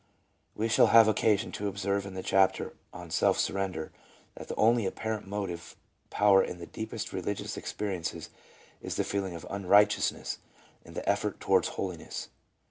[0.55, 3.91] We shall have occasion to observe in the chapter on self surrender
[4.33, 5.75] that the only apparent motive
[6.09, 8.31] power in the deepest religious experiences
[8.81, 10.39] is the feeling of unrighteousness
[10.83, 12.29] and the effort towards holiness.